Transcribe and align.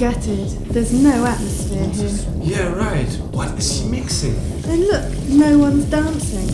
Man, 0.00 0.14
I'm 0.14 0.14
gutted. 0.14 0.48
There's 0.72 0.92
no 0.92 1.24
atmosphere 1.26 1.88
here. 1.88 2.10
Yeah, 2.42 2.72
right. 2.72 3.12
What 3.32 3.58
is 3.58 3.80
she 3.80 3.84
mixing? 3.88 4.36
And 4.64 4.80
look, 4.86 5.12
no 5.28 5.58
one's 5.58 5.84
dancing. 5.86 6.48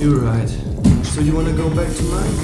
You're 0.00 0.20
right. 0.20 0.48
So 1.04 1.20
you 1.20 1.34
wanna 1.34 1.52
go 1.52 1.68
back 1.74 1.92
to 1.94 2.02
mine? 2.04 2.34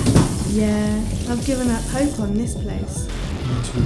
Yeah, 0.49 1.05
I've 1.29 1.45
given 1.45 1.71
up 1.71 1.83
hope 1.85 2.21
on 2.21 2.37
this 2.37 2.55
place. 2.55 3.09
Me 3.47 3.63
too. 3.65 3.83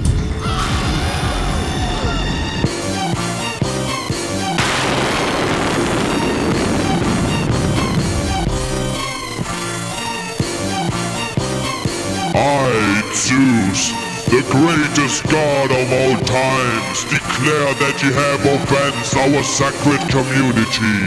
I, 12.39 13.11
Zeus, 13.13 14.06
the 14.27 14.43
greatest 14.51 15.23
god 15.31 15.71
of 15.71 15.87
all 15.87 16.19
times, 16.27 16.97
declare 17.07 17.71
that 17.79 17.95
you 18.03 18.11
have 18.11 18.43
offensed 18.43 19.15
our 19.15 19.39
sacred 19.39 20.03
community. 20.11 20.99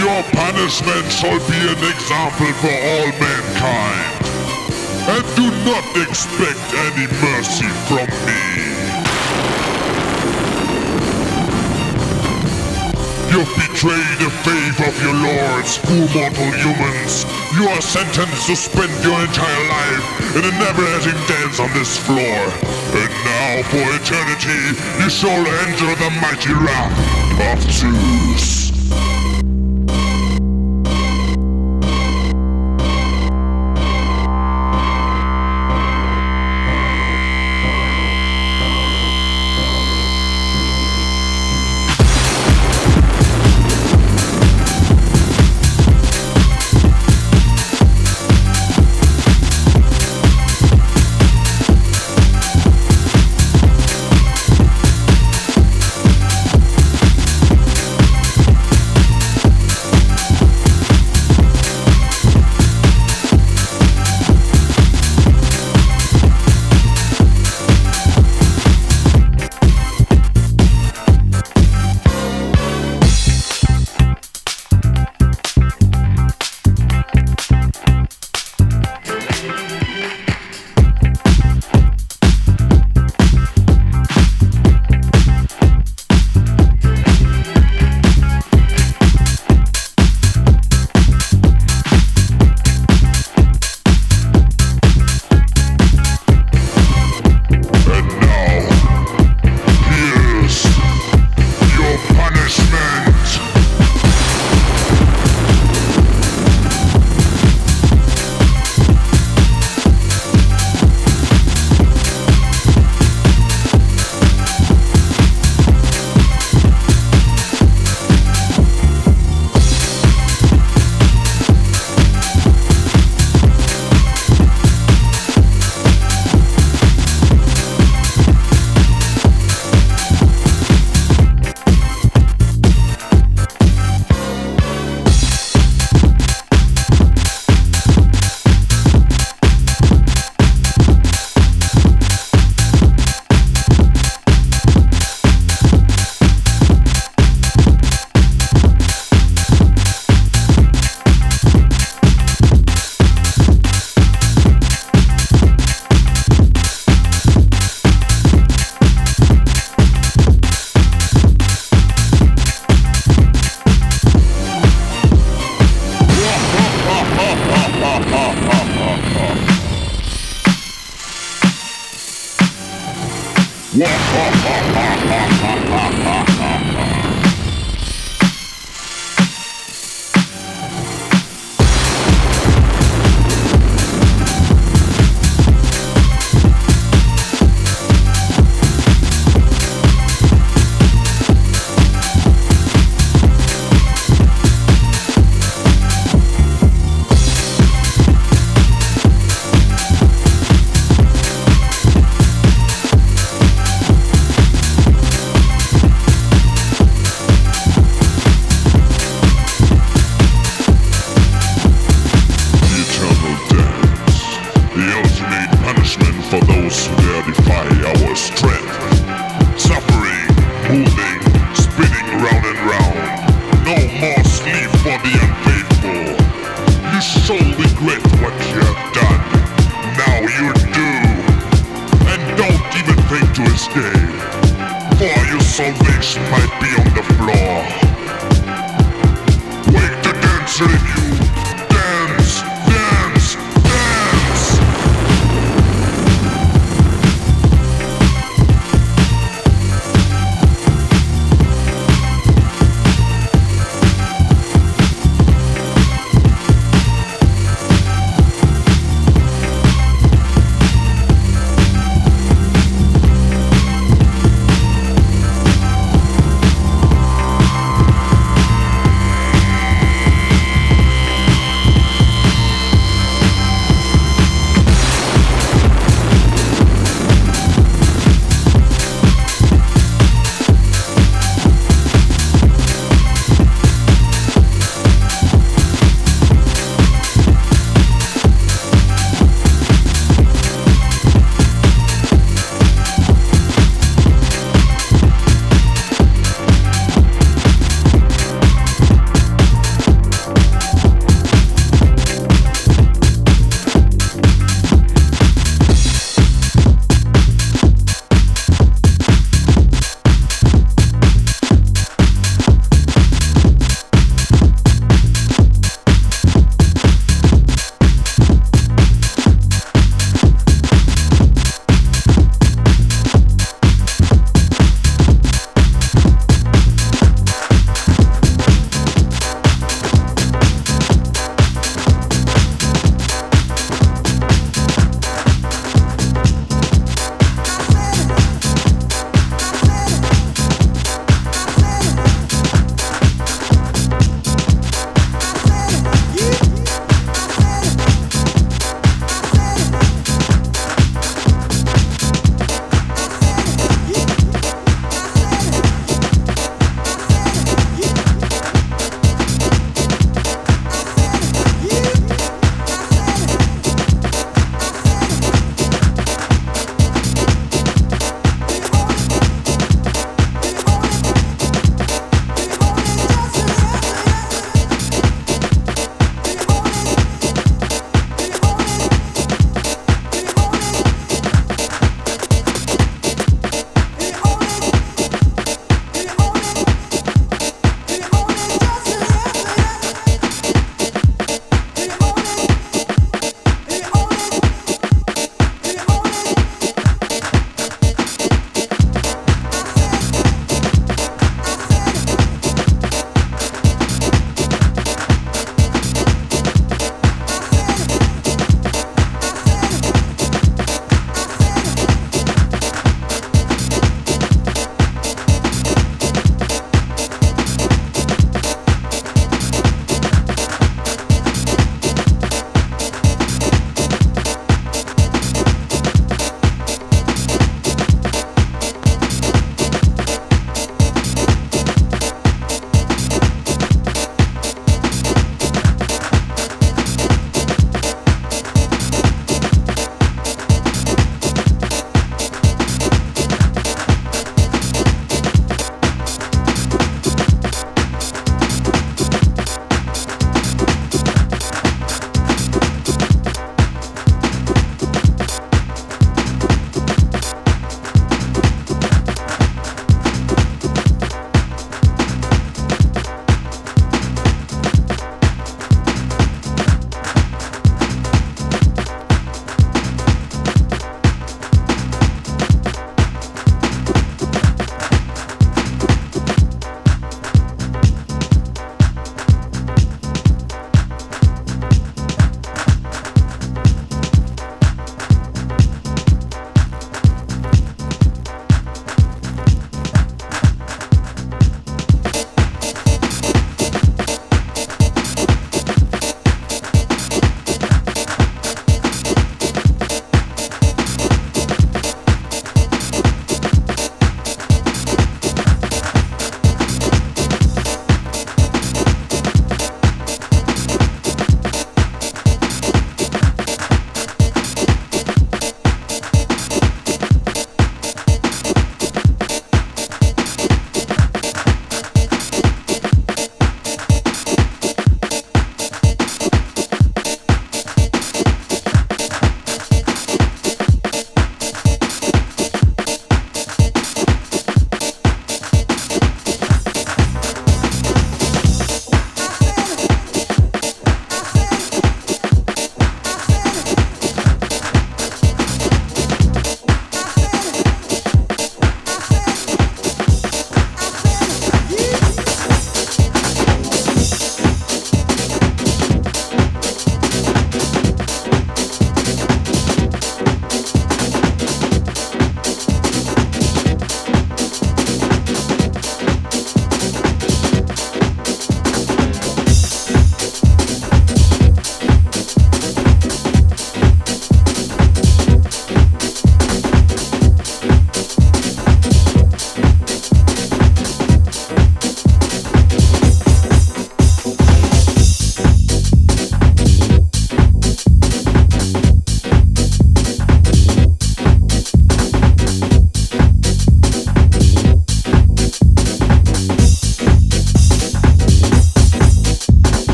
Your 0.00 0.24
punishment 0.32 1.04
shall 1.12 1.36
be 1.44 1.60
an 1.60 1.80
example 1.84 2.52
for 2.64 2.72
all 2.72 3.12
mankind. 3.20 4.20
And 5.04 5.24
do 5.36 5.52
not 5.68 5.84
expect 6.00 6.64
any 6.88 7.04
mercy 7.20 7.68
from 7.92 8.08
me. 8.24 8.40
You've 13.28 13.52
betrayed 13.52 14.16
the 14.16 14.32
faith 14.48 14.78
of 14.88 14.94
your 15.04 15.16
lords, 15.28 15.76
poor 15.84 16.08
mortal 16.16 16.50
humans. 16.56 17.28
You 17.52 17.68
are 17.68 17.82
sentenced 17.84 18.46
to 18.48 18.56
spend 18.56 19.04
your 19.04 19.20
entire 19.20 19.68
life 19.68 20.19
in 20.36 20.44
a 20.44 20.52
never-ending 20.58 21.20
dance 21.26 21.58
on 21.58 21.72
this 21.74 21.98
floor. 21.98 22.40
And 22.94 23.10
now, 23.24 23.62
for 23.70 23.86
eternity, 23.98 24.78
you 25.02 25.10
shall 25.10 25.44
enter 25.66 25.90
the 25.96 26.10
mighty 26.20 26.52
wrath 26.54 26.94
of 27.54 27.72
Zeus. 27.72 28.59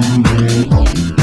Sunday. 0.00 1.17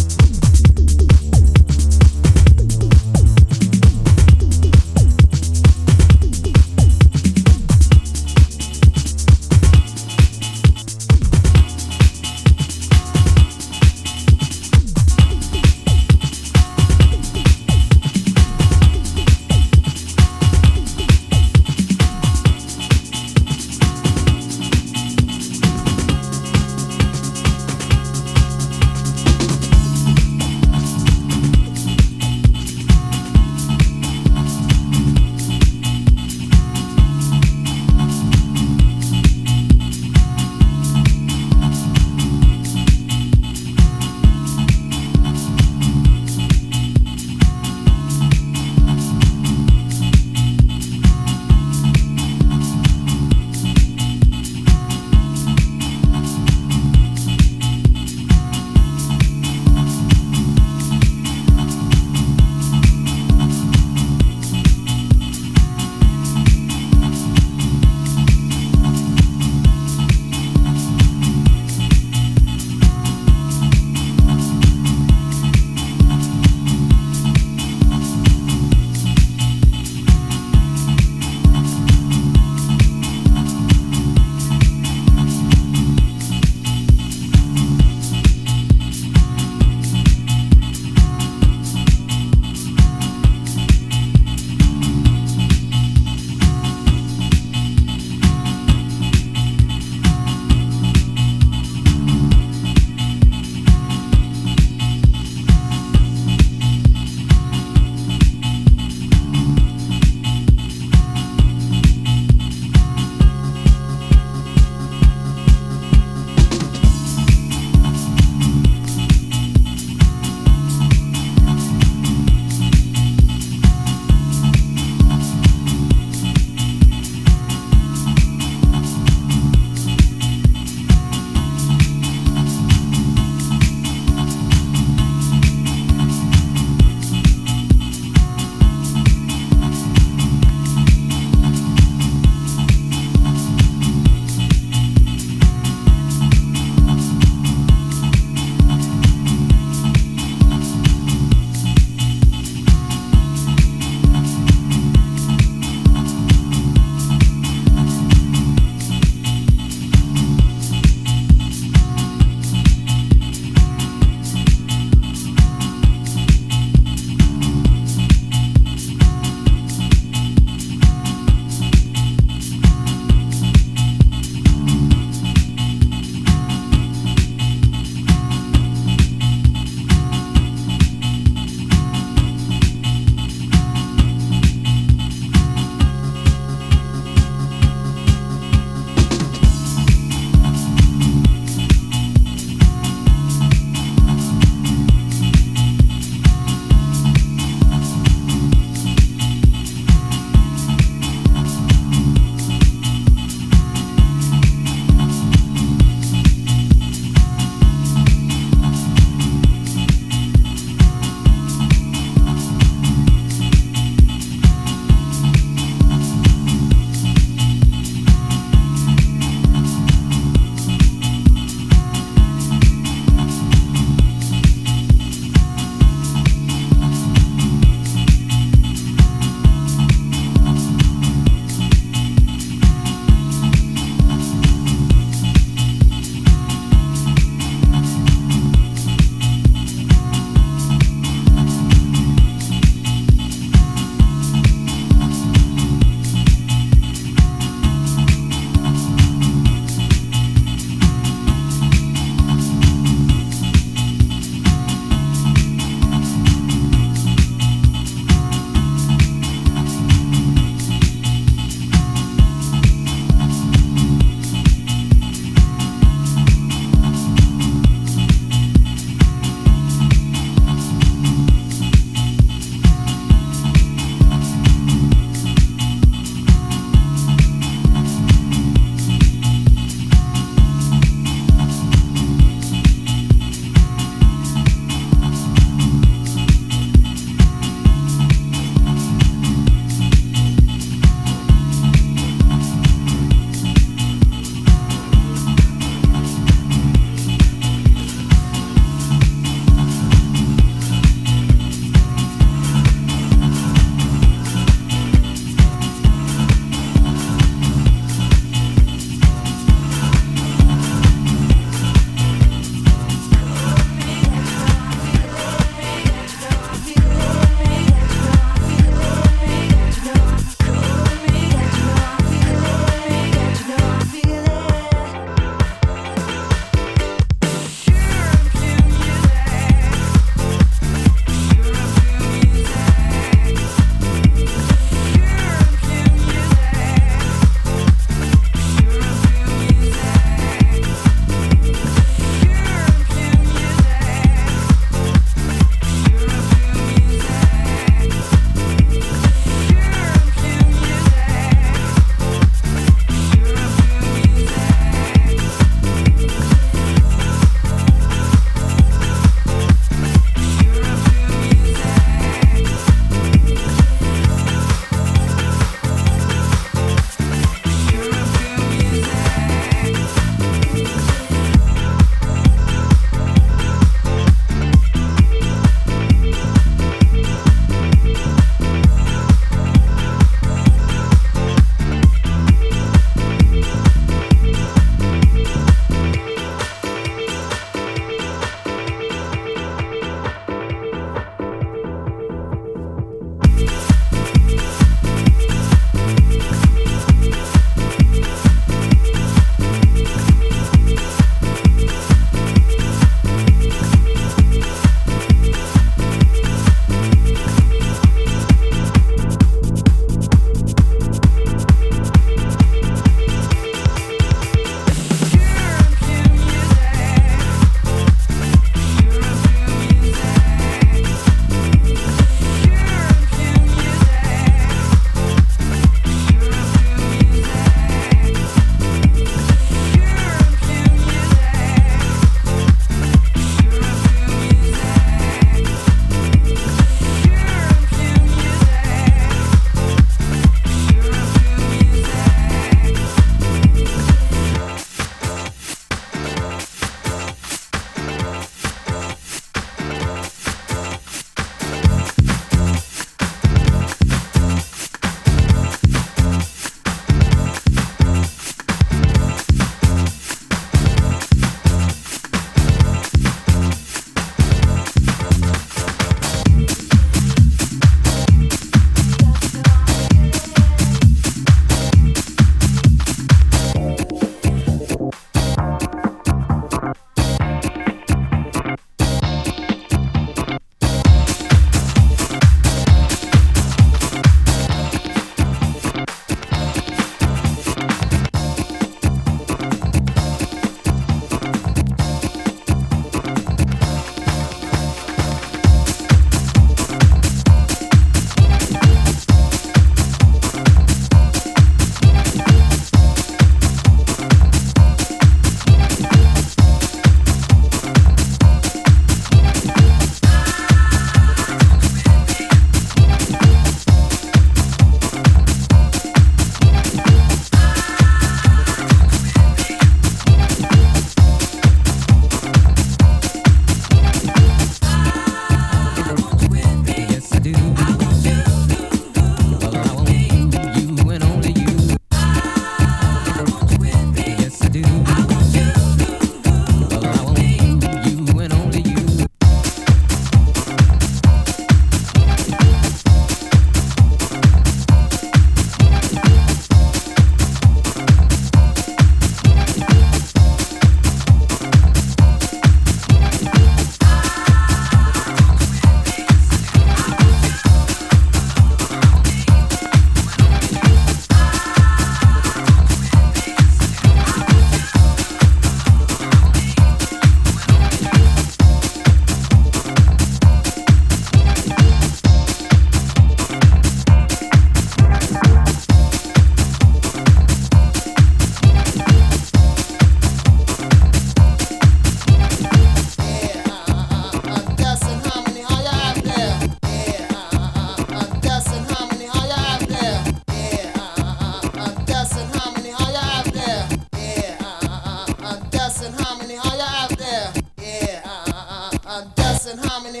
And 599.46 599.60
harmony. 599.60 600.00